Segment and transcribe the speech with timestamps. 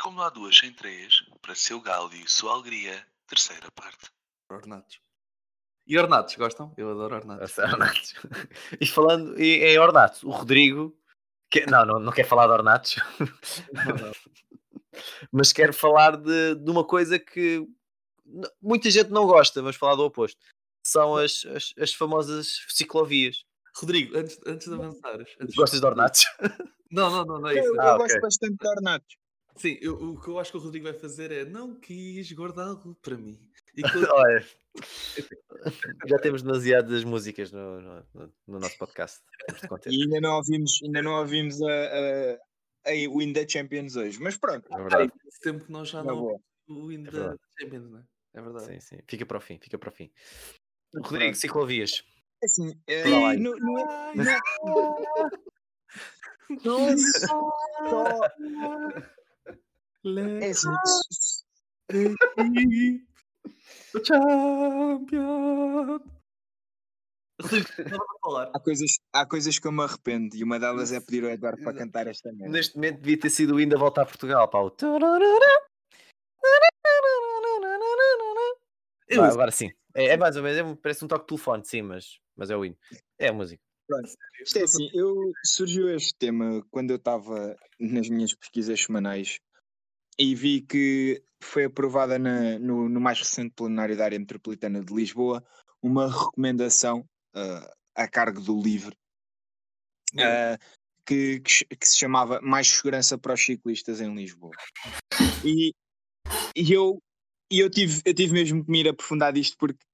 [0.00, 4.10] como não há duas sem três, para seu galo e sua alegria, terceira parte.
[4.50, 5.00] Ornatos.
[5.86, 6.72] E ornatos, gostam?
[6.76, 7.56] Eu adoro ornatos.
[7.58, 8.14] Ornatos.
[8.80, 10.96] e falando e, em ornatos, o Rodrigo.
[11.50, 12.96] Que, não, não, não quer falar de ornatos.
[15.32, 17.66] mas quer falar de, de uma coisa que
[18.62, 20.38] muita gente não gosta, vamos falar do oposto.
[20.86, 23.44] São as, as, as famosas ciclovias.
[23.74, 25.28] Rodrigo, antes, antes de avançares.
[25.40, 26.24] Antes Gostas de ornatos?
[26.92, 27.68] Não, não, não, não é isso.
[27.68, 28.20] Eu, eu Ah, gosto ok.
[28.20, 29.16] bastante de ornatos.
[29.56, 32.94] Sim, eu- o que eu acho que o Rodrigo vai fazer é não quis guardá-lo
[33.02, 33.38] para mim.
[33.76, 34.46] E que- Olha,
[36.08, 39.20] já temos demasiadas músicas no, no, no- no nosso podcast.
[39.86, 44.20] E ainda não ouvimos, ainda não ouvimos a, a, a Win da Champions hoje.
[44.20, 45.12] Mas pronto, É verdade.
[45.42, 46.40] tempo que nós já não boa.
[46.68, 47.36] o hino É.
[47.60, 48.04] Champions, não é?
[48.34, 48.64] É verdade.
[48.66, 48.98] Sim, sim.
[49.08, 50.10] Fica para o fim, fica para o fim.
[50.94, 52.02] Mas Rodrigo, ciclovias.
[52.42, 53.38] Assim, eh, Fala lá aí.
[53.38, 53.74] no, no,
[54.14, 54.24] no,
[56.64, 56.94] não é
[60.50, 60.68] assim,
[63.94, 66.00] O champion.
[67.42, 68.50] Rodrigo, estava a falar.
[68.54, 71.62] há, coisas, há coisas que eu me arrependo e uma delas é pedir ao Eduardo
[71.62, 72.52] para cantar esta merda.
[72.52, 74.76] Neste momento devia ter sido o hino a voltar a Portugal, Paulo.
[79.08, 79.70] Eu, Vai, agora sim.
[79.94, 82.50] É, é mais ou menos, é um- parece um toque de telefone, sim, mas, mas
[82.50, 82.76] é o hino.
[83.18, 83.60] É a música.
[84.40, 89.40] Isto é assim, eu, surgiu este tema quando eu estava nas minhas pesquisas semanais
[90.18, 94.92] e vi que foi aprovada na- no, no mais recente plenário da área metropolitana de
[94.92, 95.44] Lisboa
[95.82, 98.96] uma recomendação ah, a cargo do LIVRE
[100.18, 100.58] ah,
[101.06, 104.52] que, que, que se chamava Mais Segurança para os Ciclistas em Lisboa.
[105.44, 105.72] E,
[106.54, 107.02] e eu,
[107.50, 109.84] e eu, tive, eu tive mesmo que me ir aprofundar disto porque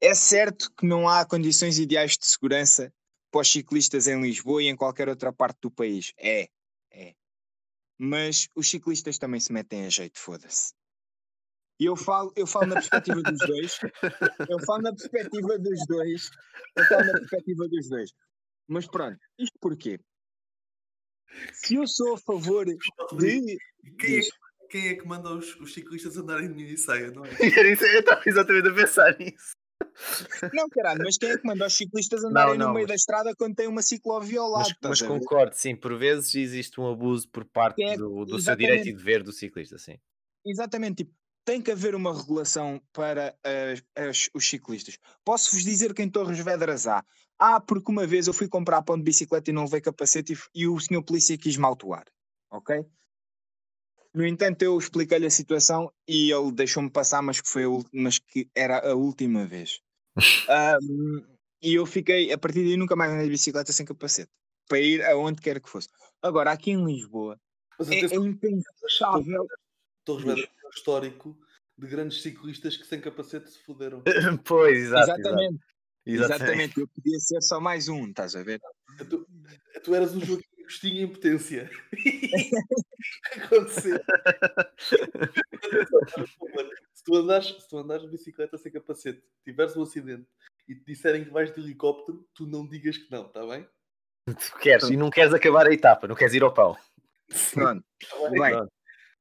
[0.00, 2.92] é certo que não há condições ideais de segurança
[3.30, 6.12] para os ciclistas em Lisboa e em qualquer outra parte do país.
[6.18, 6.48] É.
[8.02, 10.72] Mas os ciclistas também se metem a jeito, foda-se.
[11.78, 13.78] E eu falo, eu falo na perspectiva dos dois.
[14.48, 16.30] Eu falo na perspectiva dos dois.
[16.76, 18.10] Eu falo na perspectiva dos dois.
[18.66, 20.00] Mas pronto, isto porquê?
[21.52, 22.78] Se eu sou a favor de.
[23.98, 24.24] Quem, é,
[24.70, 27.28] quem é que manda os, os ciclistas andarem de mini saia, não é?
[27.38, 29.52] Eu estava exatamente a pensar nisso.
[30.52, 32.94] Não, caralho, mas quem é que manda os ciclistas andarem não, no meio mas- da
[32.94, 34.68] estrada quando tem uma ciclovia ao lado?
[34.82, 38.56] Mas, mas concordo, sim, por vezes existe um abuso por parte é- do, do seu
[38.56, 39.96] direito e dever do ciclista, sim.
[40.44, 41.14] Exatamente, tipo,
[41.44, 44.98] tem que haver uma regulação para as- as- os ciclistas.
[45.24, 47.04] Posso-vos dizer que em Torres Vedras há.
[47.38, 50.62] Ah, porque uma vez eu fui comprar pão de bicicleta e não levei capacete e,
[50.62, 52.04] e o senhor polícia quis-me autuar.
[52.50, 52.84] Ok?
[54.12, 58.48] No entanto, eu expliquei-lhe a situação e ele deixou-me passar, mas que, foi mas que
[58.54, 59.80] era a última vez.
[60.50, 61.24] Ahm,
[61.62, 64.30] e eu fiquei, a partir daí, nunca mais andei de bicicleta sem capacete.
[64.68, 65.88] Para ir aonde quer que fosse.
[66.22, 67.38] Agora, aqui em Lisboa,
[67.78, 69.46] Mas é, é impensável.
[70.04, 71.38] Torres Vedras um histórico
[71.76, 74.02] de grandes ciclistas que sem capacete se fuderam.
[74.44, 75.02] pois, exato.
[75.02, 75.20] exato.
[75.20, 75.60] Exatamente.
[76.06, 76.42] Exatamente.
[76.44, 78.60] Exatamente, eu podia ser só mais um, estás a ver?
[79.08, 79.26] Tu,
[79.84, 81.68] tu eras um Joaquim Agostinho em potência.
[83.36, 83.98] Aconteceu.
[86.94, 90.28] se, tu andares, se tu andares de bicicleta sem capacete, tiveres um acidente
[90.68, 93.68] e te disserem que vais de helicóptero, tu não digas que não, está bem?
[94.26, 96.76] Tu queres e não queres acabar a etapa, não queres ir ao pão.
[97.52, 98.40] Pronto, Tá bem?
[98.40, 98.72] bem, Pronto.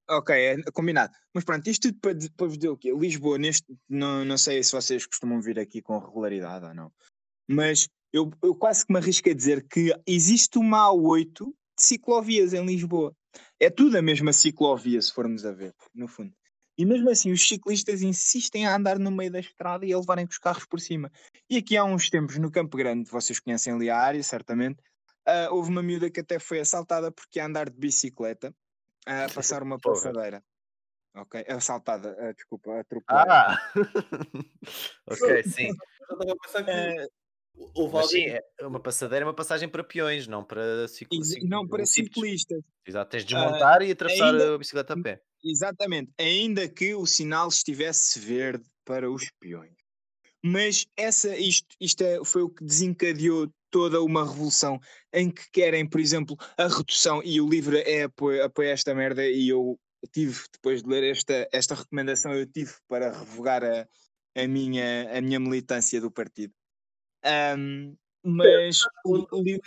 [0.09, 1.11] ok, é combinado.
[1.33, 2.93] Mas pronto, isto tudo para, para vos dizer o quê?
[2.95, 6.93] Lisboa, neste, não, não sei se vocês costumam vir aqui com regularidade ou não,
[7.47, 12.53] mas eu, eu quase que me arrisco a dizer que existe uma A8 de ciclovias
[12.53, 13.15] em Lisboa.
[13.59, 16.33] É tudo a mesma ciclovia, se formos a ver, no fundo.
[16.77, 20.25] E mesmo assim, os ciclistas insistem a andar no meio da estrada e a levarem
[20.25, 21.11] com os carros por cima.
[21.49, 24.81] E aqui há uns tempos, no Campo Grande, vocês conhecem ali a área, certamente,
[25.25, 28.55] ah, houve uma miúda que até foi assaltada porque ia andar de bicicleta
[29.05, 30.43] a passar uma passadeira.
[31.15, 33.33] Ok, assaltada, ah, desculpa, atropelada.
[33.33, 33.71] Ah!
[35.05, 35.67] ok, sim.
[35.67, 37.07] Eu estava a pensar que Ah,
[37.73, 38.39] houve Mas sim, alguém.
[38.59, 41.43] é uma passadeira é uma passagem para peões, não para ciclistas.
[41.43, 42.61] não para ciclistas.
[42.85, 45.21] Exato, tens de desmontar e atravessar ainda- a bicicleta a pé.
[45.43, 49.73] Exatamente, ainda que o sinal estivesse verde para os peões.
[50.43, 54.79] Mas essa, isto, isto é- foi o que desencadeou toda uma revolução
[55.13, 59.25] em que querem, por exemplo, a redução, e o livro é apoia, apoia esta merda,
[59.27, 59.77] e eu
[60.11, 63.87] tive, depois de ler esta, esta recomendação, eu tive para revogar a,
[64.35, 66.53] a, minha, a minha militância do partido.
[67.23, 69.61] Ahm, mas o, o livro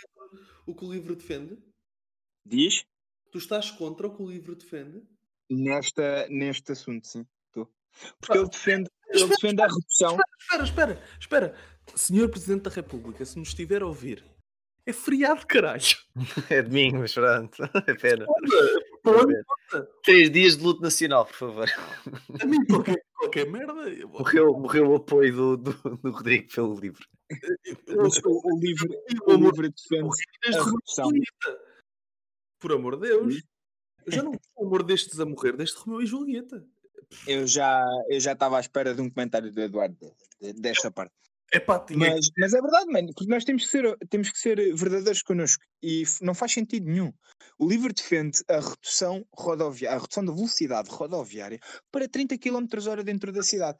[0.65, 1.57] O que o livro defende?
[2.45, 2.85] diz
[3.31, 5.01] Tu estás contra o que o livro defende?
[5.49, 7.25] nesta, neste assunto, sim.
[7.47, 7.71] Estou.
[8.19, 10.17] Porque ele defende, ele defende a redução.
[10.39, 11.55] Espera, espera, espera.
[11.95, 14.23] Senhor Presidente da República, se nos estiver a ouvir,
[14.85, 15.83] é feriado, caralho.
[16.51, 17.57] É domingo, mas pronto.
[17.87, 18.25] É pena.
[19.03, 19.89] Conta.
[20.03, 21.69] Três dias de luto nacional, por favor.
[22.41, 23.89] A mim, qualquer, qualquer merda.
[23.89, 27.05] eu- Morreu, morreu o apoio do, do, do Rodrigo pelo livro.
[28.25, 28.89] O, o livro,
[29.27, 30.09] o livro defende.
[32.59, 33.43] Por amor de Deus.
[34.05, 36.65] Eu já não vi o amor destes a morrer, desde Romeu e Julieta.
[37.27, 39.95] Eu já eu já estava à espera de um comentário do Eduardo
[40.41, 41.13] de- de- dessa parte.
[41.53, 44.39] É pá, tinha Mas, mas é verdade, mano, porque nós temos que ser, temos que
[44.39, 47.13] ser verdadeiros connosco e não faz sentido nenhum.
[47.59, 51.59] O livro defende a redução rodoviária, a redução da velocidade rodoviária
[51.91, 53.77] para 30 km hora dentro da cidade.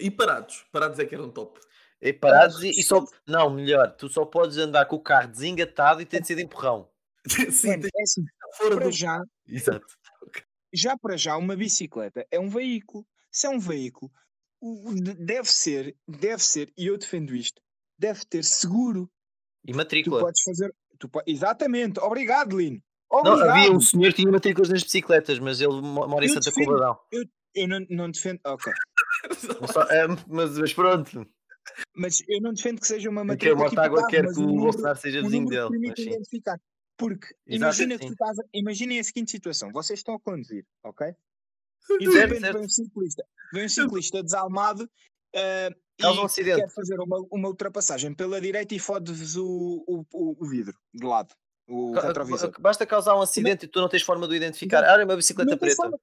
[0.00, 0.66] E parados.
[0.70, 1.58] Parados é que eram top.
[2.00, 3.04] E parados e, e só.
[3.26, 6.42] Não, melhor, tu só podes andar com o carro desengatado e tem de ser de
[6.42, 6.88] empurrão.
[7.50, 8.24] Sim, Mano, tem é assim,
[8.56, 8.92] fora para do.
[8.92, 9.86] já, Exato.
[10.72, 13.06] já para já, uma bicicleta é um veículo.
[13.30, 14.10] Se é um veículo,
[15.18, 17.60] deve ser, deve ser, e eu defendo isto,
[17.98, 19.10] deve ter seguro.
[19.66, 20.20] E Tu matrícula.
[20.20, 20.74] podes fazer.
[20.98, 22.80] Tu Exatamente, obrigado, Lino.
[23.10, 23.50] Não, Obrigado.
[23.50, 26.50] havia um senhor que tinha matrículas nas bicicletas, mas ele mo- mora em Eu Santa
[26.50, 26.66] defendo.
[26.66, 26.98] Combadão.
[27.54, 28.38] Eu não, não defendo.
[28.46, 28.72] Ok.
[29.60, 31.26] Não só- é, mas, mas pronto.
[31.94, 35.22] Mas eu não defendo que seja uma matrícula tipo Mortágua quer que o Bolsonaro seja
[35.22, 35.68] vizinho dele.
[35.86, 36.10] Mas sim.
[36.10, 36.60] identificar.
[36.96, 40.64] Porque Exato, imagina que tu estás a- imaginem a seguinte situação: vocês estão a conduzir,
[40.84, 41.14] ok?
[42.00, 44.90] E de repente vem um ciclista, vem um ciclista desalmado
[45.34, 46.60] um e acidente.
[46.60, 51.04] quer fazer uma, uma ultrapassagem pela direita e fode-vos o, o, o, o vidro de
[51.06, 51.34] lado,
[51.68, 52.52] o retrovisor.
[52.60, 54.84] Basta causar um acidente e tu não tens forma de o identificar.
[54.84, 55.76] Ah, é uma bicicleta Não preta.
[55.76, 55.98] forma.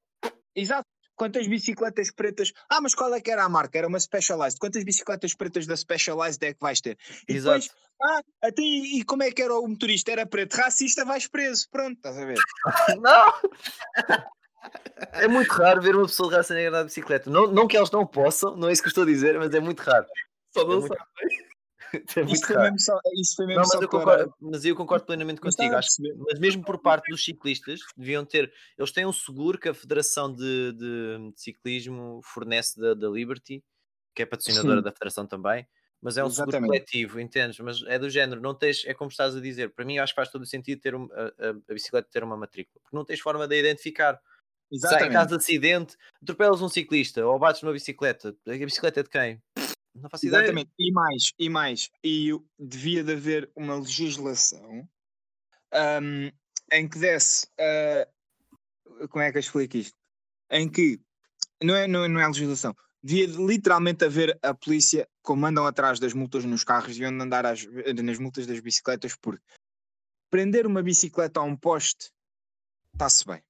[0.55, 0.87] Exato.
[1.15, 2.51] Quantas bicicletas pretas?
[2.69, 3.77] Ah, mas qual é que era a marca?
[3.77, 4.59] Era uma Specialized.
[4.59, 6.97] Quantas bicicletas pretas da Specialized é que vais ter?
[7.27, 7.59] E Exato.
[7.61, 10.11] depois, ah, até e, e como é que era o motorista?
[10.11, 10.55] Era preto.
[10.55, 11.67] Racista, vais preso.
[11.71, 12.37] Pronto, estás a ver?
[13.01, 13.33] Não!
[15.11, 17.29] É muito raro ver uma pessoa de raça negra na bicicleta.
[17.29, 19.53] Não, não que elas não possam, não é isso que eu estou a dizer, mas
[19.53, 20.07] é muito raro.
[20.51, 21.01] Só É não muito, sabe.
[22.17, 24.75] é Isso foi mesmo só, isso foi mesmo Não, mas eu, para- concordo, mas eu
[24.75, 25.75] concordo plenamente contigo.
[25.75, 25.89] Acho,
[26.27, 28.51] mas mesmo por parte dos ciclistas, deviam ter.
[28.77, 33.63] Eles têm um seguro que a Federação de, de- de Ciclismo fornece da, da Liberty,
[34.15, 34.83] que é patrocinadora Sim.
[34.83, 35.67] da Federação também.
[36.01, 36.67] Mas é um seguro Exatamente.
[36.69, 37.59] coletivo, entendes?
[37.59, 39.73] Mas é do género, não tens, é como estás a dizer.
[39.73, 42.07] Para mim, eu acho que faz todo o sentido ter um- a, a- a bicicleta
[42.11, 44.13] ter uma matrícula, porque não tens forma de a identificar.
[44.15, 45.13] Se há em Exatamente.
[45.13, 49.41] caso de acidente, atropelas um ciclista ou bates numa bicicleta, a bicicleta é de quem?
[49.95, 50.41] Não faço ideia.
[50.43, 50.71] Exatamente.
[50.77, 51.89] E mais, e mais.
[52.03, 54.87] E devia de haver uma legislação
[55.71, 56.29] ahm,
[56.71, 57.47] em que desse.
[57.59, 58.07] ah,
[59.09, 59.97] como é que eu explico isto?
[60.49, 60.99] Em que
[61.63, 62.75] não é, não é, não é legislação.
[63.03, 67.23] Devia de literalmente haver a polícia como andam atrás das multas nos carros e onde
[67.23, 67.65] andar às-
[68.03, 69.43] nas multas das bicicletas, porque
[70.29, 72.11] prender uma bicicleta a um poste
[72.93, 73.43] está-se bem.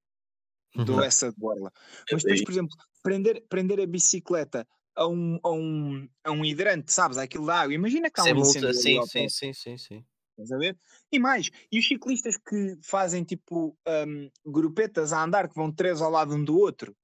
[0.75, 1.03] Dou Uhum.
[1.03, 1.71] essa de borla.
[2.11, 6.91] Mas depois, por exemplo, prender, prender a bicicleta a um, a um, a um hidrante,
[6.91, 7.17] sabes?
[7.17, 7.73] Aquilo da água.
[7.73, 10.05] Imagina que há um incêndio sim, sim, sim, sim, sim.
[10.31, 10.77] estás a ver?
[11.11, 13.77] E mais, e os ciclistas que fazem tipo
[14.07, 16.95] hum, grupetas a andar, que vão três ao lado um do outro,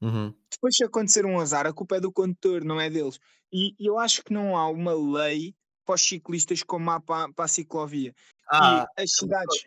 [0.00, 0.34] Uhum.
[0.50, 3.18] depois se acontecer um azar, a culpa é do condutor, não é deles.
[3.52, 5.54] E eu acho que não há uma lei
[5.84, 8.14] para os ciclistas como há para, para a ciclovia.
[8.50, 9.66] Ah, e as cidades.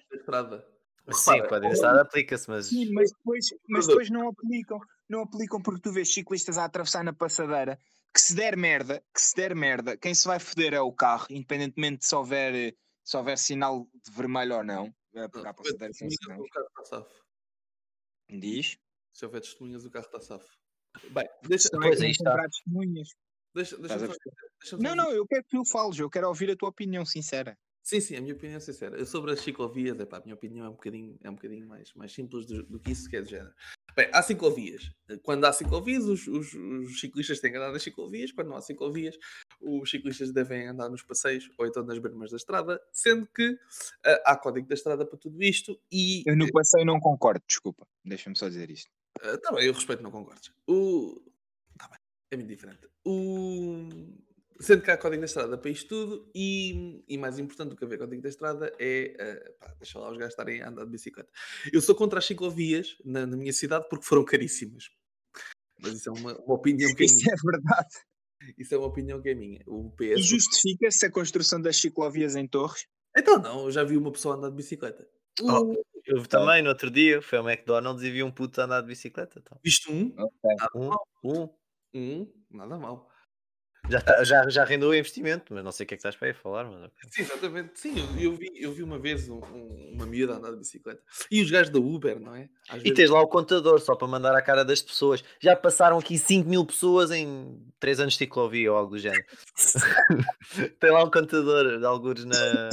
[1.12, 2.68] Sim, Repara, pode estar, aplica-se, mas.
[2.68, 4.80] Sim, mas depois, mas depois não aplicam.
[5.10, 7.80] Não aplicam porque tu vês ciclistas a atravessar na passadeira
[8.14, 11.26] que se der merda, que se der merda, quem se vai foder é o carro,
[11.32, 14.94] independentemente de se houver, eh, se houver sinal de vermelho ou não.
[15.16, 16.42] É porque há passadeira sem Testemunhas, sinais.
[16.42, 17.24] O carro está safo.
[18.30, 18.78] Diz.
[19.14, 20.48] Se houver testemunhas, o carro está safo.
[21.10, 22.44] Bem, deixa, Não Pois, é aí está.
[22.44, 23.10] testemunhas.
[23.54, 26.70] deixa, deixa, deixa Não, não, eu quero que tu fales, eu quero ouvir a tua
[26.70, 27.58] opinião sincera.
[27.84, 28.98] Sim, sim, a minha opinião é sincera.
[28.98, 31.94] Eu sobre as ciclovias, epá, a minha opinião é um bocadinho, é um bocadinho mais,
[31.94, 33.54] mais simples do, do que isso que é de género.
[33.94, 34.90] Bem, há ciclovias.
[35.22, 38.32] Quando há ciclovias, os, os- os ciclistas têm que andar nas ciclovias.
[38.32, 39.18] Quando não há ciclovias,
[39.62, 43.60] os ciclistas devem andar nos passeios ou então nas bermas da estrada, sendo que
[44.06, 47.86] ah, há código da estrada para tudo isto e Eu no passeio não concordo, desculpa.
[48.04, 48.90] Deixa-me só dizer isto.
[49.22, 50.52] Está bem, eu respeito, não concordes.
[50.68, 51.22] O...
[51.78, 51.98] Tá bem,
[52.32, 52.88] é muito diferente.
[53.06, 53.90] O...
[54.60, 57.84] Sendo que há código da estrada para isto tudo e, e mais importante do que
[57.84, 60.92] haver código da estrada é, eh, pá, deixa lá os gajos estarem a andar de
[60.92, 61.30] bicicleta.
[61.72, 64.90] Eu sou contra as ciclovias na, na minha cidade porque foram caríssimas.
[65.82, 67.96] Mas isso é uma, uma opinião que é Isso é verdade.
[68.58, 69.62] Isso é uma opinião que é minha.
[69.68, 70.26] O E PS...
[70.26, 72.86] justifica-se a construção das ciclovias em Torres?
[73.16, 75.08] Então não, eu já vi uma pessoa andar de bicicleta.
[75.42, 75.74] Oh,
[76.06, 78.88] eu vi também no outro dia, foi ao McDonald's e vi um puto andar de
[78.88, 79.40] bicicleta.
[79.40, 79.58] Então.
[79.64, 80.14] Visto um,
[80.76, 80.92] Um,
[81.24, 81.50] um.
[81.94, 83.10] um, nada mal.
[83.90, 86.16] Já, tá- já, já rendeu o investimento, mas não sei o que é que estás
[86.16, 86.64] para aí falar.
[86.64, 86.90] Mas...
[87.12, 87.72] Sim, exatamente.
[87.80, 91.02] Sim, eu, eu vi, eu vi uma vez um- um- uma miúda andar de bicicleta.
[91.30, 92.50] E os gajos da Uber, não é?
[92.70, 95.22] Às E vezes- tens lá o contador só para mandar a cara das pessoas.
[95.42, 99.26] Já passaram aqui 5 mil pessoas em 3 anos de ciclovia ou algo do género.
[100.80, 102.70] Tem lá um contador de alguns na,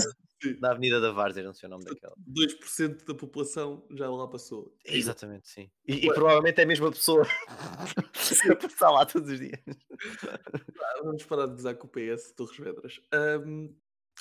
[0.60, 2.14] da Avenida da Várzea, não sei o nome daquela.
[2.28, 4.72] 2% da população já lá passou.
[4.84, 5.68] Exatamente, sim.
[5.88, 7.26] E, e provavelmente é a mesma pessoa
[8.52, 9.58] a passar lá todos os dias.
[11.02, 13.00] Vamos parar de gozar com o PS Torres Vedras.
[13.12, 13.68] Ahm,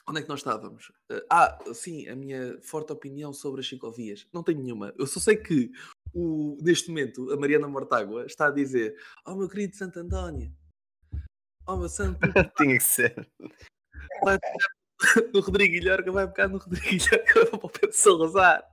[0.07, 0.91] onde é que nós estávamos?
[1.29, 4.27] Ah, sim, a minha forte opinião sobre as ciclovias.
[4.33, 4.93] Não tenho nenhuma.
[4.97, 5.71] Eu só sei que
[6.13, 8.95] o, neste momento a Mariana Mortágua está a dizer:
[9.25, 10.51] Oh meu querido Santo António,
[11.67, 12.19] oh meu Santo,
[12.57, 13.27] Tinha que ser.
[14.23, 14.37] vai
[15.33, 18.63] no Rodrigo Ilharga, vai pegar no Rodrigo Ilharga para o Pedro Salazar.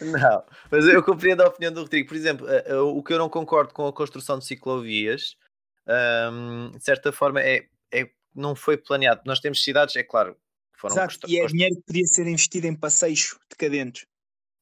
[0.00, 2.08] Não, mas eu compreendo a opinião do Rodrigo.
[2.08, 5.36] Por exemplo, eh, eh, o que eu não concordo com a construção de ciclovias,
[5.86, 9.22] ahm, de certa forma, é, é não foi planeado.
[9.24, 10.34] Nós temos cidades, é claro,
[10.74, 14.04] que foram Exato, e é dinheiro que podia ser investido em passeios decadentes.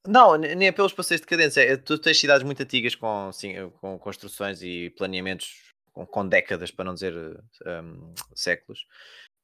[0.06, 1.60] Não, ne- nem é pelos passeios de cadência.
[1.60, 6.70] É, tu tens cidades muito antigas com, sim, com construções e planeamentos com, com décadas,
[6.70, 8.86] para não dizer um, séculos,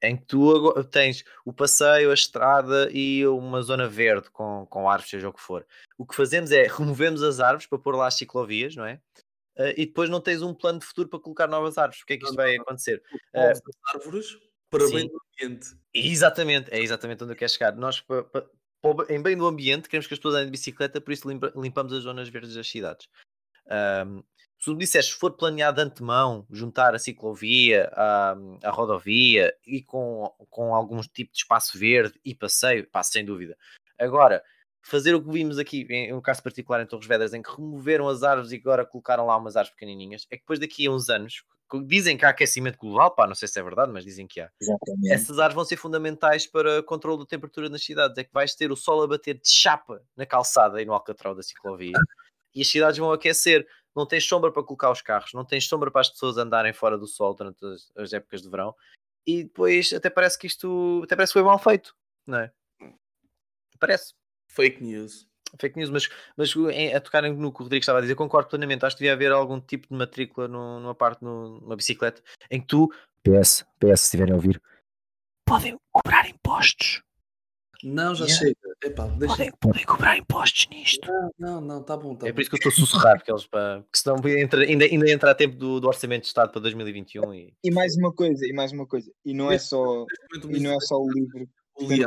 [0.03, 5.11] em que tu tens o passeio, a estrada e uma zona verde com, com árvores,
[5.11, 5.67] seja o que for.
[5.97, 9.01] O que fazemos é removemos as árvores para pôr lá as ciclovias, não é?
[9.57, 12.03] Eh, e depois não tens um plano de futuro para colocar novas árvores.
[12.03, 13.03] O que é que isto vai acontecer?
[13.33, 13.61] Das
[13.95, 14.39] árvores
[14.71, 15.09] para bem sim.
[15.09, 15.69] do ambiente.
[15.93, 17.75] Exatamente, é exatamente onde eu quero chegar.
[17.75, 18.49] Nós, pa- pa- pa-
[18.89, 21.53] o- em bem do ambiente, queremos que as pessoas andem de bicicleta, por isso limpa-
[21.57, 23.09] limpamos as zonas verdes das cidades.
[23.69, 24.23] Ahm,
[24.59, 29.55] se tu me disseste, se for planeado de antemão, juntar a ciclovia, a, a rodovia
[29.67, 33.57] e com, com algum tipo de espaço verde e passeio, pá, sem dúvida.
[33.99, 34.43] Agora,
[34.83, 38.09] fazer o que vimos aqui, em um caso particular em Torres Vedras, em que removeram
[38.09, 41.09] as árvores e agora colocaram lá umas árvores pequenininhas, é que depois daqui a uns
[41.09, 41.45] anos,
[41.87, 44.51] dizem que há aquecimento global, pá, não sei se é verdade, mas dizem que há
[44.61, 45.13] Exatamente.
[45.13, 48.17] essas árvores vão ser fundamentais para controle da temperatura nas cidades.
[48.19, 51.35] É que vais ter o sol a bater de chapa na calçada e no alcatrão
[51.35, 51.93] da ciclovia
[52.55, 53.67] e as cidades vão aquecer.
[53.95, 56.97] Não tens sombra para colocar os carros, não tens sombra para as pessoas andarem fora
[56.97, 58.75] do sol durante as, as épocas de verão.
[59.27, 61.95] E depois até parece que isto até parece que foi mal feito,
[62.27, 62.53] não é?
[63.79, 64.15] Parece.
[64.51, 65.27] Fake news.
[65.61, 68.49] Fake news, mas, mas em- a tocar no que o Rodrigo estava a dizer, concordo
[68.49, 68.85] plenamente.
[68.85, 72.61] Acho que devia haver algum tipo de matrícula no- numa parte no- numa bicicleta em
[72.61, 72.89] que tu,
[73.23, 74.61] PS, PS, se estiverem a ouvir,
[75.45, 77.03] podem cobrar impostos.
[77.83, 78.39] Não, já Yeah.
[78.45, 78.77] chega.
[78.85, 79.35] Epá, deixa...
[79.37, 81.11] Podem, podem cobrar impostos nisto.
[81.11, 82.35] Não, não, não, tá bom, tá É bom.
[82.35, 83.81] por isso que eu estou a sussurrar, porque eles para.
[83.81, 87.33] Porque senão entra, ainda, ainda entra a tempo do, do Orçamento de Estado para 2021
[87.35, 87.55] e.
[87.65, 90.73] E mais uma coisa, e mais uma coisa, e não é só, momento, e não
[90.73, 91.49] é só o livro,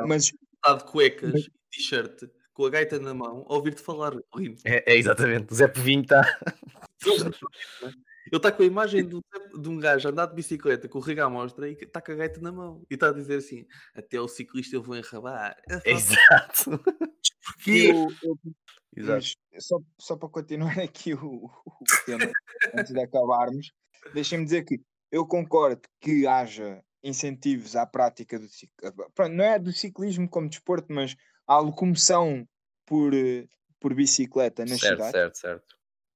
[0.07, 0.31] mas
[0.63, 4.13] está de cuecas e t-shirt com a gaita na mão a ouvir-te falar.
[4.35, 4.61] rindo.
[4.65, 5.51] É, é exatamente.
[5.51, 6.21] O Zé Povinho está.
[8.31, 9.21] Ele está com a imagem de um,
[9.61, 12.13] de um gajo a andar de bicicleta com o riga à mostra e está com
[12.13, 12.81] a gaita na mão.
[12.89, 15.57] E está a dizer assim: até o ciclista eu vou enrabar.
[15.85, 16.79] Exato.
[17.45, 17.91] porquê?
[17.91, 18.37] eu, eu-
[18.95, 19.25] Exato.
[19.51, 22.31] mas só, só para continuar aqui o, o tema,
[22.75, 23.71] antes de acabarmos,
[24.13, 24.79] deixem-me dizer que
[25.11, 29.05] eu concordo que haja incentivos à prática do ciclismo.
[29.31, 32.47] Não é do ciclismo como desporto, mas à locomoção
[32.85, 33.47] por, eh,
[33.79, 35.11] por bicicleta nas Certo, cidades.
[35.11, 35.75] certo, certo.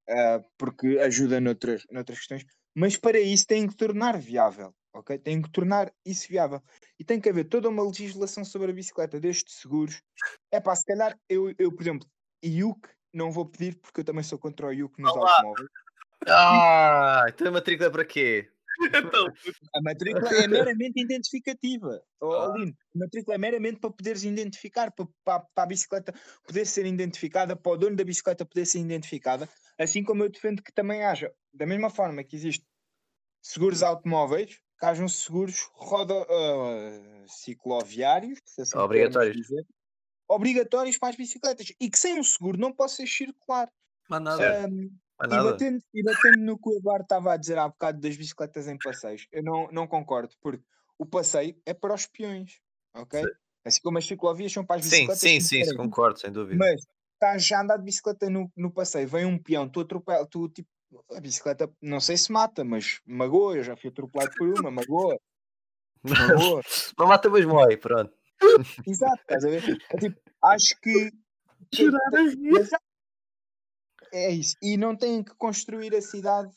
[0.10, 5.17] ah, porque ajuda noutras, noutras questões, mas para isso tem que tornar viável, ok?
[5.20, 6.62] Tem que tornar isso viável.
[7.00, 10.01] E tem que haver toda uma legislação sobre a bicicleta, desde seguros.
[10.51, 12.08] É pá, se calhar eu, eu, por exemplo,
[12.44, 15.32] IUC não vou pedir porque eu também sou contra o IUC nos Olá.
[15.32, 15.70] automóveis.
[16.27, 18.50] Ah, então a matrícula é para quê?
[19.17, 19.27] Então,
[19.75, 22.01] A matrícula é meramente identificativa.
[22.22, 22.31] Oh.
[22.31, 26.13] Aline, a matrícula é meramente para poderes identificar, para, para, para a bicicleta
[26.46, 30.62] poder ser identificada, para o dono da bicicleta poder ser identificada, assim como eu defendo
[30.62, 32.65] que também haja, da mesma forma que existe
[33.41, 39.36] seguros automóveis, que hajam seguros rodo, ah, cicloviários, se assim Obrigatórios.
[39.36, 39.65] dizer,
[40.27, 43.72] obrigatórios para as bicicletas, e que sem um seguro não possa circular.
[44.10, 44.38] mas nada.
[44.38, 44.91] Certo.
[45.25, 48.67] E batendo, e batendo no que o Eduardo estava a dizer há bocado das bicicletas
[48.67, 50.63] em passeios, eu não, não concordo, porque
[51.00, 52.59] o passeio é para os peões,
[52.93, 53.24] ok?
[53.65, 55.19] Assim como as ciclovias são para as Sim, bicicletas.
[55.19, 55.75] sim, sim, querem.
[55.75, 56.57] concordo, sem dúvida.
[56.57, 56.81] Mas
[57.13, 60.47] estás já a andar de bicicleta no, no passeio, vem um peão, tu atropela, tu
[60.50, 60.69] tipo,
[61.12, 65.17] a bicicleta não sei se mata, mas magoa, eu já fui atropelado por uma, magoa,
[66.03, 66.62] magoa.
[66.97, 68.13] Não mata, mas morre, pronto.
[68.86, 69.63] Exato, estás a ver?
[69.89, 71.12] É tipo, acho que.
[71.74, 72.69] Chorar a rir.
[74.25, 74.55] É isso.
[74.62, 76.50] E não têm que construir a cidade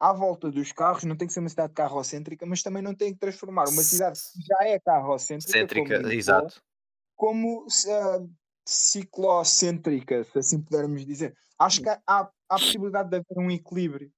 [0.00, 3.12] à volta dos carros, não tem que ser uma cidade carrocêntrica, mas também não tem
[3.12, 6.62] que transformar uma cidade que já é carrocêntrica, como Cêntrica, Lisboa, exato.
[7.16, 8.24] como ah,
[8.64, 11.34] ciclocêntrica, se assim pudermos dizer.
[11.58, 14.12] Acho que há, há a possibilidade de haver um equilíbrio.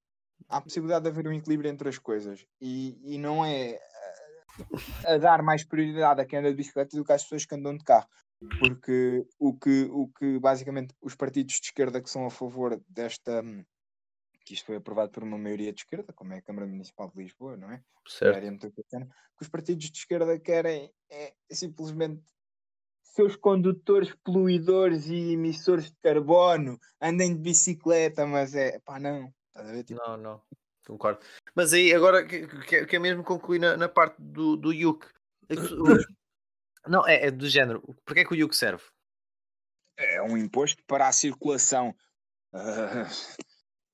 [0.49, 2.45] Há a possibilidade de haver um equilíbrio entre as coisas.
[2.61, 3.79] E, e não é
[5.07, 7.55] ah, a dar mais prioridade a quem anda de bicicleta do que às pessoas que
[7.55, 8.09] andam de carro.
[8.59, 13.43] Porque o que, o que basicamente os partidos de esquerda que são a favor desta.
[13.43, 13.65] hum,
[14.45, 17.23] que isto foi aprovado por uma maioria de esquerda, como é a Câmara Municipal de
[17.23, 17.83] Lisboa, não é?
[18.09, 18.35] Certo.
[18.35, 19.07] área metropolitana,
[19.37, 22.23] que os partidos de esquerda querem é simplesmente
[23.03, 29.33] seus condutores poluidores e emissores de carbono, andem de bicicleta, mas é pá, não.
[29.49, 29.85] Estás a ver?
[29.85, 30.43] Tipo, Não, não,
[30.87, 31.21] concordo.
[31.55, 34.73] Mas aí agora que, que, que é mesmo concluir na, na parte do, do.
[34.73, 36.20] É o-
[36.87, 37.81] Não, é, é do género.
[38.05, 38.83] Porquê é que o Yuk serve?
[40.03, 41.95] é um imposto para a circulação.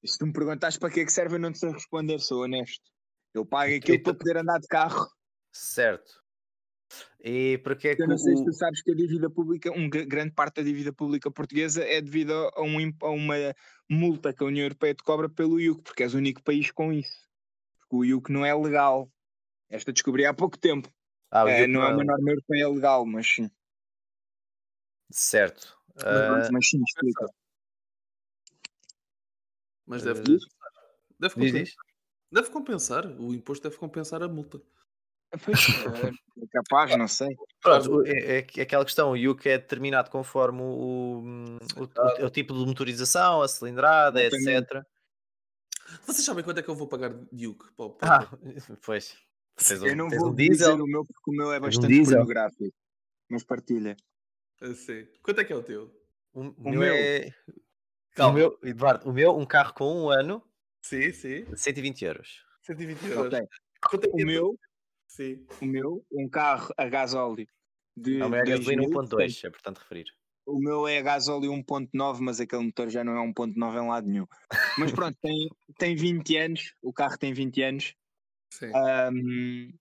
[0.03, 2.21] E se tu me perguntares para que é que serve, eu não te sei responder,
[2.21, 2.85] sou honesto.
[3.35, 5.05] Eu pago aquilo para poder andar de carro.
[5.53, 6.23] Certo.
[7.21, 9.73] E porquê é que Eu não sei se o- tu sabes que a dívida pública,
[9.73, 13.35] um, gra- grande parte da dívida pública portuguesa é devido a, um, a uma
[13.91, 16.93] multa que a União Europeia te cobra pelo IUC, porque és o único país com
[16.93, 17.27] isso.
[17.81, 19.11] Porque o IUC não é legal.
[19.69, 20.89] Esta descobri há pouco tempo.
[21.45, 23.51] Ah, É, não é uma norma europeia legal, mas sim.
[25.11, 25.77] Certo.
[25.95, 27.27] Mas Ah, mas sim, explica.
[29.87, 30.71] Mas deve Eh, compensar.
[31.19, 31.61] Deve diz, compensar.
[31.65, 31.77] diz.
[32.33, 33.07] Deve compensar.
[33.21, 34.61] O imposto deve compensar a multa.
[35.45, 37.29] Pois, é, é capaz, não sei.
[37.61, 42.55] Pronto, é, é aquela questão, o Yuk é determinado conforme o, o, o- o tipo
[42.55, 44.87] de motorização, a cilindrada, etc.
[46.05, 47.65] Vocês sabem quanto é que eu vou pagar de Duke?
[47.77, 49.17] Pá, pá, Ah, pois.
[49.57, 51.61] Tens um, Eu não tens vou um dizer o meu porque o meu é um
[51.63, 52.17] bastante diesel.
[52.19, 52.75] pornográfico.
[53.31, 53.97] Mas partilha.
[54.61, 55.07] Eu sei.
[55.23, 55.93] Quanto é que é o teu?
[56.33, 56.95] O, o O meu meu.
[56.95, 57.29] é.
[57.49, 58.39] O Calma.
[58.39, 60.43] meu, Eduardo, o meu, um carro com um ano,
[60.83, 61.45] Sim, sim.
[61.57, 62.45] 120 euros.
[62.63, 63.35] 120 euros.
[63.35, 63.47] Ok.
[63.91, 64.59] Quanto é que O é meu,
[65.09, 65.47] Sim.
[65.61, 67.47] o meu, um carro a gasóleo
[67.97, 70.07] de Não, o meu é gasolina 2000, 1.2, é portanto referir.
[70.47, 74.07] O meu é a gasóleo 1.9, mas aquele motor já não é 1.9 em lado
[74.09, 74.27] nenhum.
[74.79, 77.95] Mas pronto, tem, tem 20 anos, o carro tem 20 anos,
[78.51, 78.71] Sim.
[78.75, 79.73] ahm,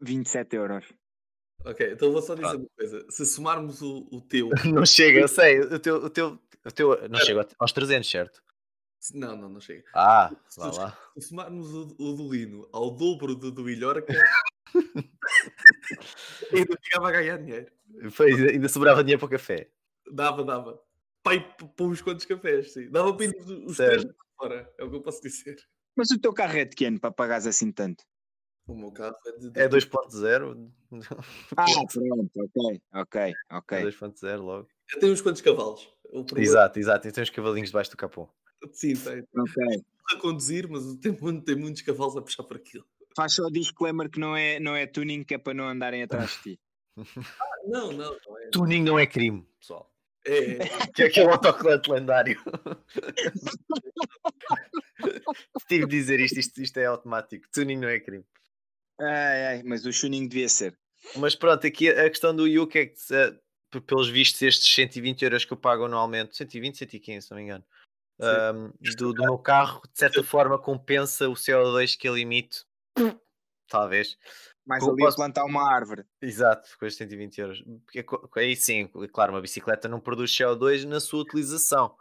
[0.00, 0.84] 27 euros.
[1.64, 2.60] Ok, então vou só dizer Pronto.
[2.62, 3.06] uma coisa.
[3.10, 4.50] Se somarmos o, o teu.
[4.72, 5.60] Não chega, eu sei.
[5.60, 8.42] O teu, o teu, o teu não chega aos 300, certo?
[9.14, 9.84] Não, não, não chega.
[9.94, 10.98] Ah, Se, vá lá.
[11.16, 14.12] se somarmos o, o do Lino ao dobro do do Ilhorca,
[16.52, 17.70] ainda ficava a ganhar dinheiro.
[18.10, 19.70] Foi, ainda sobrava dinheiro para o café.
[20.10, 20.80] Dava, dava.
[21.22, 21.40] Pai,
[21.76, 22.90] para uns quantos cafés, sim.
[22.90, 24.02] Dava para irmos os Certo.
[24.02, 25.56] três fora, é o que eu posso dizer.
[25.96, 28.04] Mas o teu carro é de que ano para pagares assim tanto?
[28.66, 29.60] O meu carro é de.
[29.60, 30.70] É 2.0.
[31.56, 33.78] Ah, pronto, ok, ok, ok.
[33.78, 34.68] É 2.0 logo.
[35.00, 35.88] Tem uns quantos cavalos.
[36.12, 37.08] O Exato, exato.
[37.08, 38.28] E tem uns cavalinhos debaixo do capô.
[38.72, 39.24] Sim, tem.
[39.36, 39.82] ok.
[40.12, 42.84] A conduzir, mas tem, muito- tem muitos cavalos a puxar por aquilo.
[43.16, 46.30] Faz só disclaimer que não é, não é tuning, que é para não andarem atrás
[46.32, 46.60] de ti.
[47.68, 48.48] Não, não, não é.
[48.50, 49.92] Tuning não é crime, pessoal.
[50.24, 50.58] É,
[50.94, 52.40] Que é, que é o autocolante lendário.
[55.68, 57.46] Tive de dizer isto, isto, isto é automático.
[57.52, 58.24] Tuning não é crime.
[59.00, 60.78] Ai, ai, mas o tuning devia ser.
[61.16, 62.96] Mas pronto, aqui a questão do Yuk é que,
[63.70, 67.44] p- pelos vistos, estes 120 euros que eu pago anualmente, 120, 115, se não me
[67.44, 67.64] engano,
[68.20, 68.26] Sim.
[68.26, 72.64] ahm, do, do meu carro, de certa forma compensa o CO2 que ele emite.
[73.68, 74.16] Talvez.
[74.64, 76.04] Mais Como ali posso- plantar uma árvore.
[76.22, 77.62] Exato, com estes 120 euros.
[77.84, 81.96] Porque aí sim, claro, uma bicicleta não produz CO2 na sua utilização.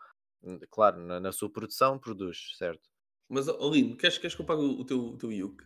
[0.70, 2.90] Claro, na, na sua produção produz, certo?
[3.28, 5.64] mas, ó, Lino, queres, queres que eu pague o teu, o teu Yuk?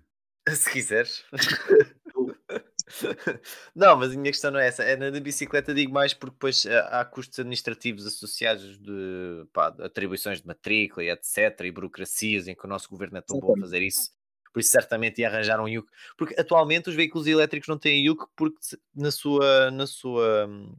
[0.50, 1.26] Se quiseres.
[3.76, 4.84] não, mas a minha questão não é essa.
[4.84, 9.68] É na da bicicleta, digo mais porque depois há há custos administrativos associados de pá,
[9.80, 11.62] atribuições de matrícula e etc.
[11.66, 14.12] E burocracias em que o nosso governo é tão bom a fazer isso.
[14.52, 15.88] Por isso, certamente ia arranjar um IUC.
[16.18, 18.58] Porque atualmente os veículos elétricos não têm IUC porque
[18.96, 20.74] na sua, na sua, hum,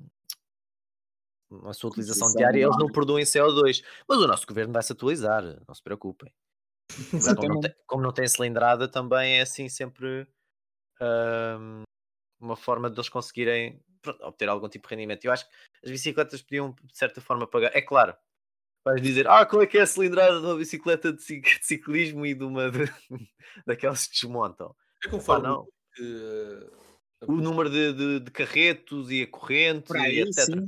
[1.50, 3.82] na sua utilização Utilização diária eles não produzem CO2.
[4.08, 6.32] Mas o nosso governo vai se atualizar, não se preocupem.
[7.10, 7.60] Como não, Exatamente.
[7.60, 10.26] tem, como não tem cilindrada, também é assim sempre
[11.00, 11.82] hum,
[12.40, 15.24] uma forma de eles conseguirem pronto, obter algum tipo de rendimento.
[15.24, 17.74] Eu acho que as bicicletas podiam, de certa forma, pagar.
[17.76, 18.16] É claro,
[18.84, 21.66] vais dizer, ah, qual é que é a cilindrada de uma bicicleta de, cic- de
[21.66, 22.78] ciclismo e de uma de-
[23.66, 24.74] daquelas que desmontam?
[25.04, 25.66] É conforme não.
[25.94, 26.02] que,
[27.22, 30.44] eh, O número de, de, de carretos e a corrente, Por e aí, etc.
[30.44, 30.66] sim.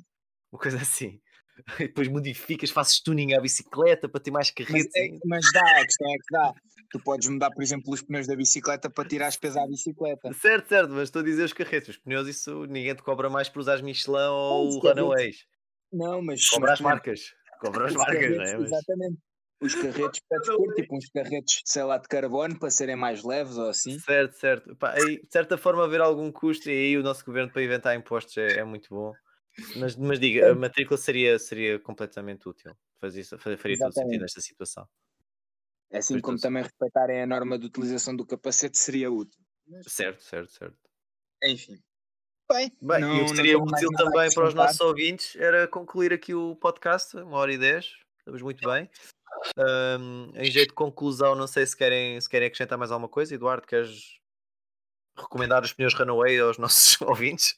[0.53, 1.21] Uma coisa assim.
[1.79, 4.97] E depois modificas, fazes tuning à bicicleta para ter mais Mas, carretos.
[4.97, 6.55] é, mas dá, a questão é que dá.
[6.91, 10.33] Tu podes mudar, por exemplo, os pneus da bicicleta para tirar as pesos à bicicleta.
[10.33, 13.51] Certo, certo, mas estou a dizer os carretos, os pneus, isso ninguém te cobra mais
[13.51, 15.45] por usares Michelin ou o Runaways.
[15.93, 16.49] Não, mas.
[16.49, 17.35] Cobra mas, as marcas.
[17.61, 18.57] Cobra as marcas, não é?
[18.57, 19.19] Mas- Exatamente.
[19.61, 23.57] Os carretos pedes por, tipo uns carretos, sei lá, de carbono para serem mais leves
[23.57, 23.97] ou assim.
[24.01, 24.75] Certo, certo.
[24.75, 27.95] Pá, aí, de certa forma, haver algum custo e aí o nosso governo para inventar
[27.95, 29.15] impostos é, é muito bom.
[29.77, 32.75] Mas, mas diga, a matrícula seria, seria completamente útil.
[33.01, 34.89] Faz isso, fa- faria todo sentido nesta situação.
[35.93, 39.39] Assim Pois como também respeitarem a norma de utilização do capacete seria útil.
[39.83, 40.79] Certo, certo, certo.
[41.45, 41.79] Enfim.
[42.51, 46.13] Bem, Bem, não- e o que seria útil também para os nossos ouvintes era concluir
[46.13, 47.93] aqui o podcast, uma hora e dez.
[48.19, 48.89] Estamos muito bem.
[49.57, 53.35] Ahm, em jeito de conclusão, não sei se querem, se querem acrescentar mais alguma coisa.
[53.35, 54.19] Eduardo, queres
[55.17, 56.59] recomendar os pneus Runaway aos
[56.97, 57.55] nossos ouvintes?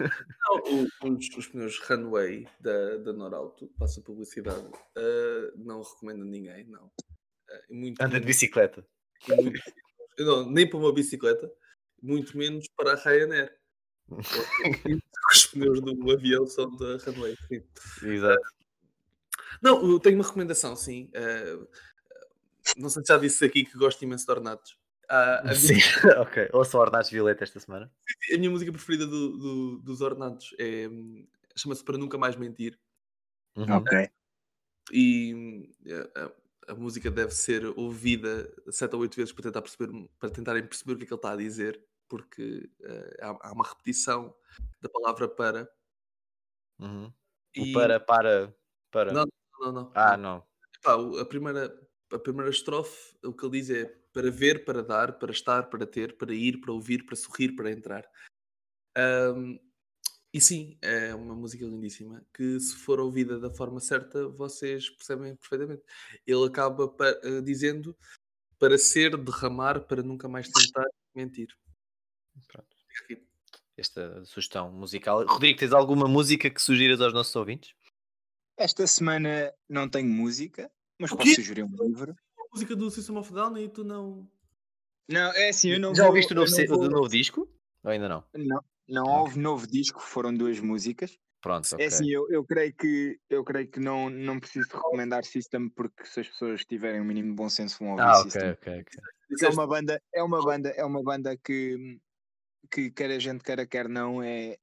[0.00, 6.64] Não, os, os pneus Runway da, da Norauto, passa publicidade, uh, não recomendo a ninguém,
[6.66, 6.86] não.
[6.86, 8.86] Uh, muito Anda de bicicleta.
[9.28, 9.60] muito-
[10.18, 11.50] não, nem para uma bicicleta,
[12.02, 13.56] muito menos para a Ryanair.
[15.32, 17.36] Os pneus do avião são da Runway.
[17.48, 17.62] sim.
[18.02, 18.40] Exato.
[19.62, 21.10] Não, eu tenho uma recomendação, sim.
[21.14, 21.68] Uh,
[22.76, 24.78] não sei se já disse aqui que gosto imenso de ornatos.
[25.08, 25.74] Ah, a, minha, Sim,
[26.20, 26.50] ok.
[26.52, 27.90] Ouça o Ornatos Violeta esta semana.
[28.32, 32.78] a minha música preferida do- do- dos ornatos é, hum, chama-se Para Nunca Mais Mentir.
[33.56, 33.76] Uhum.
[33.78, 34.10] Ok.
[34.92, 35.72] e hum,
[36.14, 40.66] a, a- música deve ser ouvida sete ou oito vezes para tentar perceber para tentarem
[40.66, 44.34] perceber o que é que ele está a dizer porque eh, há, há uma repetição
[44.80, 45.68] da palavra para
[46.78, 47.12] Uhum.
[47.56, 48.54] e O para, para,
[48.90, 49.12] para.
[49.12, 49.26] Não,
[49.60, 50.36] não, não, Ah, não.
[50.36, 50.46] não.
[50.76, 54.82] Epá, o- a primeira a primeira estrofe o que ele diz é para ver para
[54.82, 58.08] dar para estar para ter para ir para ouvir para sorrir para entrar
[58.96, 59.58] Ahm,
[60.32, 65.36] e sim é uma música lindíssima que se for ouvida da forma certa vocês percebem
[65.36, 65.82] perfeitamente
[66.26, 67.96] ele acaba pa- eh, dizendo
[68.58, 71.48] para ser derramar para nunca mais tentar mentir
[72.46, 72.76] Pronto.
[73.76, 75.24] Esta sugestão musical.
[75.26, 77.74] Rodrigo, tens alguma música que sugiras aos nossos ouvintes?
[78.56, 82.16] Esta semana não tenho música, mas posso sugerir um livro.
[82.38, 84.28] a música do System of a Down e tu não
[85.08, 87.48] Não, é assim, eu não Já vou- ouviste o novo, vou- do novo disco?
[87.84, 88.24] Ou ainda não?
[88.34, 89.18] Não, não Ok.
[89.20, 91.18] houve novo disco, foram duas músicas.
[91.40, 91.84] Pronto, ok.
[91.84, 96.04] É assim, eu, eu creio que eu creio que não, não preciso recomendar System porque
[96.04, 98.50] se as pessoas tiverem o mínimo de bom senso vão ouvir ah, ok, System.
[98.50, 98.98] ok, ok.
[99.42, 102.00] É uma banda, é uma banda, é uma banda que,
[102.70, 104.58] que quer a gente queira, quer não, é,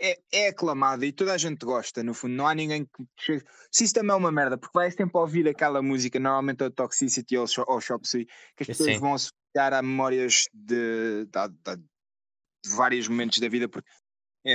[0.00, 2.34] é, é aclamada e toda a gente gosta, no fundo.
[2.34, 3.44] Não há ninguém que chegue.
[3.70, 7.44] System é uma merda, porque vai sempre ouvir aquela música, normalmente é o Toxicity ou
[7.46, 9.00] o ou Shop Suey, que as pessoas Sim.
[9.00, 13.88] vão associar a memórias de, de, de- de vários momentos da vida, porque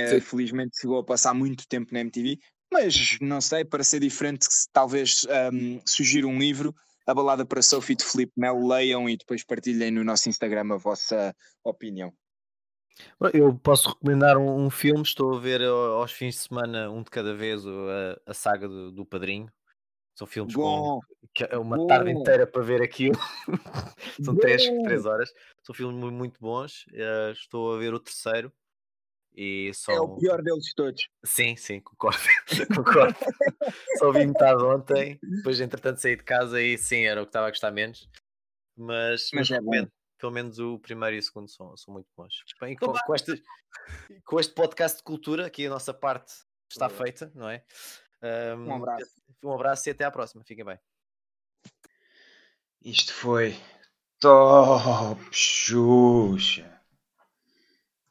[0.08, 0.20] Sim.
[0.20, 2.38] felizmente chegou a passar muito tempo na MTV.
[2.72, 6.74] Mas não sei, para ser diferente, se talvez um, sugira um livro
[7.06, 10.76] a balada para Sophie de Felipe Melo, leiam e depois partilhem no nosso Instagram a
[10.78, 12.12] vossa opinião.
[13.32, 15.02] Eu posso recomendar um, um filme.
[15.02, 18.68] Estou a ver ao- aos fins de semana, um de cada vez, a, a saga
[18.68, 19.50] do, do Padrinho.
[20.14, 21.00] São filmes com Bom,
[21.32, 21.86] que é uma bom.
[21.86, 23.18] tarde inteira para ver aquilo.
[24.22, 24.62] São três,
[25.06, 25.32] horas.
[25.62, 26.84] São filmes mu- muito bons.
[26.92, 28.52] Eh, estou a ver o terceiro.
[29.34, 29.94] E são...
[29.94, 31.08] é o pior deles todos.
[31.24, 32.18] Sim, sim, concordo.
[32.76, 33.16] concordo.
[33.98, 37.46] Só vi metade ontem, depois entretanto saí de casa e sim, era o que estava
[37.46, 38.06] a gostar menos.
[38.76, 39.88] Mas, mas, Mas é bom.
[40.22, 42.44] Pelo menos o primeiro e o segundo são, são muito bons.
[42.60, 43.42] Bem, Então com, com este,
[44.24, 46.32] com este podcast de cultura, aqui a nossa parte
[46.70, 47.64] está feita, não é?
[48.56, 49.10] Um abraço.
[49.42, 50.44] Um abraço e até à próxima.
[50.44, 50.78] Fiquem bem.
[52.80, 53.60] Isto foi
[54.20, 56.71] Top Xuxa.